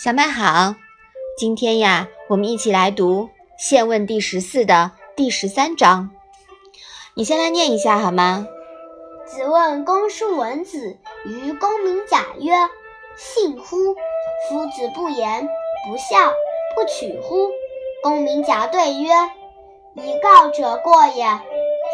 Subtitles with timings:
[0.00, 0.76] 小麦好，
[1.36, 3.24] 今天呀，我们一起来读
[3.58, 6.10] 《宪问》第十四的第十三章。
[7.14, 8.46] 你先来念一下好吗？
[9.26, 12.52] 子问公叔文子于公明贾曰
[13.18, 13.76] ：“信乎？
[14.48, 15.48] 夫子不言，
[15.88, 16.30] 不孝，
[16.76, 17.48] 不取乎？”
[18.00, 19.10] 公明贾对曰
[20.00, 21.26] ：“以告者过也。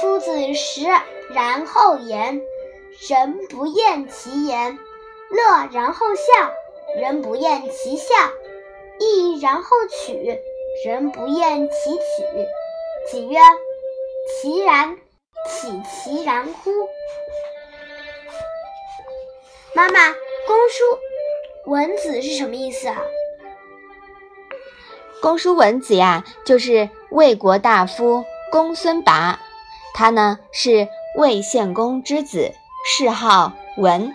[0.00, 0.86] 夫子实
[1.34, 2.40] 然后言，
[3.10, 4.78] 人不厌其言；
[5.30, 6.22] 乐然后笑。”
[6.96, 8.14] 人不厌其笑，
[8.98, 10.40] 义然后取，
[10.86, 12.00] 人不厌其取。
[13.10, 13.38] 子曰
[14.42, 14.96] ：“其然，
[15.48, 16.70] 岂其然乎？”
[19.74, 20.10] 妈妈，
[20.46, 23.00] 公叔文子是什么意思啊？
[25.20, 29.40] 公叔文子呀，就是魏国大夫公孙拔，
[29.94, 32.52] 他呢是魏献公之子，
[32.86, 34.14] 谥号文。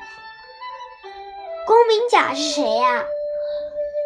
[1.65, 3.05] 公明甲是谁呀？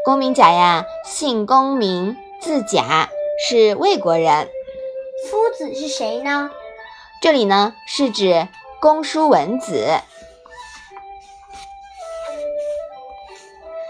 [0.06, 3.10] 公明甲呀，姓公名，字甲，
[3.50, 4.48] 是魏国人。
[5.28, 6.52] 夫子是谁呢？
[7.20, 8.48] 这里呢是指
[8.80, 9.88] 公叔文子。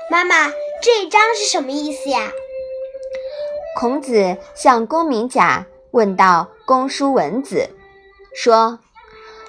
[0.10, 0.48] 妈妈，
[0.82, 2.32] 这一章是什么意思呀？
[3.78, 7.70] 孔子向公明甲问道：“公叔文子
[8.34, 8.80] 说，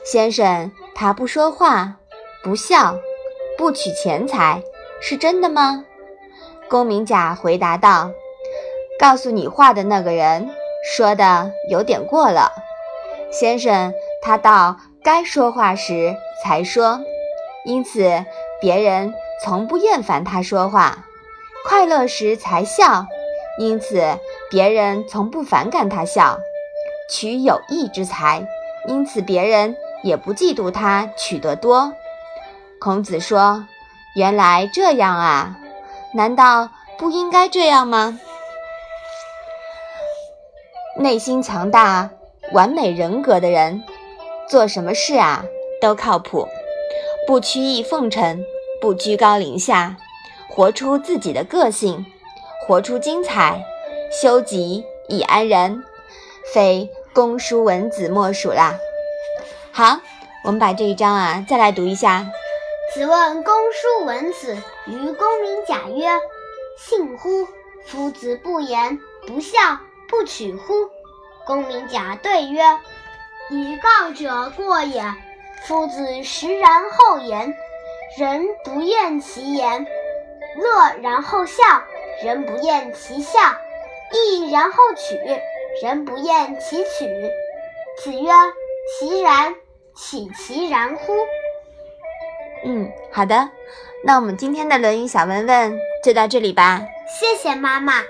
[0.04, 1.94] 先生他不说话，
[2.42, 2.98] 不笑。”
[3.58, 4.62] 不取钱财
[5.00, 5.84] 是真的吗？
[6.70, 8.12] 公明甲回答道
[9.00, 10.48] ：“告诉你话的那个人
[10.94, 12.52] 说的有点过了，
[13.32, 13.92] 先生，
[14.22, 16.14] 他到该说话时
[16.44, 17.00] 才说，
[17.64, 18.24] 因此
[18.60, 21.04] 别人从不厌烦他说话；
[21.66, 23.06] 快乐时才笑，
[23.58, 24.00] 因此
[24.48, 26.38] 别人从不反感他笑；
[27.10, 28.46] 取有益之财，
[28.86, 31.92] 因此别人也不嫉妒他取得多。”
[32.80, 33.66] 孔子说
[34.14, 35.58] ：“原来这样啊，
[36.14, 38.18] 难道不应该这样吗？
[40.96, 42.10] 内心强大、
[42.52, 43.82] 完美人格的人，
[44.48, 45.44] 做什么事啊
[45.80, 46.46] 都靠谱，
[47.26, 48.44] 不曲意奉承，
[48.80, 49.96] 不居高临下，
[50.48, 52.06] 活出自己的个性，
[52.66, 53.64] 活出精彩，
[54.10, 55.82] 修己以安人，
[56.54, 58.76] 非公叔文子莫属啦。”
[59.72, 59.98] 好，
[60.44, 62.26] 我们把这一章啊再来读一下。
[62.94, 64.56] 子问公叔文子
[64.86, 66.08] 于公明贾曰
[66.78, 67.46] ：“信乎？
[67.84, 69.58] 夫子不言，不孝，
[70.08, 70.88] 不取乎？”
[71.46, 72.62] 公明贾对曰
[73.50, 75.02] ：“以告者过也。
[75.66, 77.54] 夫子实然后言，
[78.18, 79.84] 人不厌其言；
[80.56, 81.62] 乐然后笑，
[82.24, 83.38] 人不厌其笑；
[84.12, 85.14] 义然后取，
[85.82, 87.30] 人不厌其取。”
[88.02, 88.30] 子曰
[88.98, 89.54] ：“其然，
[89.94, 91.12] 岂其然乎？”
[92.64, 93.50] 嗯，好的，
[94.04, 96.82] 那我们今天的《轮椅》小问问就到这里吧。
[97.08, 98.02] 谢谢妈妈。